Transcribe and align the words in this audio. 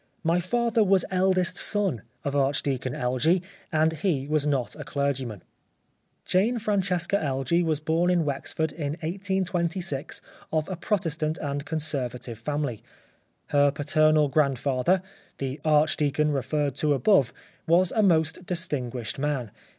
My 0.23 0.39
father 0.39 0.83
was 0.83 1.05
eldest 1.11 1.57
son 1.57 2.01
of 2.23 2.35
Archdeacon 2.35 2.95
Elgee, 2.95 3.43
and 3.71 3.93
he 3.93 4.27
was 4.27 4.47
not 4.47 4.75
a 4.75 4.83
clergy 4.83 5.25
man." 5.25 5.43
Jane 6.25 6.57
Francesca 6.57 7.17
Elgee 7.21 7.61
was 7.63 7.79
born 7.79 8.09
in 8.09 8.25
Wexford 8.25 8.71
in 8.71 8.93
1826 9.03 10.23
of 10.51 10.67
a 10.69 10.75
Protestant 10.75 11.37
and 11.37 11.67
Conservative 11.67 12.39
family. 12.39 12.81
Her 13.49 13.69
paternal 13.69 14.27
grandfather, 14.27 15.03
the 15.37 15.61
Archdeacon 15.63 16.31
re 16.31 16.41
ferred 16.41 16.73
to 16.77 16.95
above, 16.95 17.31
was 17.67 17.91
a 17.91 18.01
most 18.01 18.43
distinguished 18.47 19.19
man. 19.19 19.51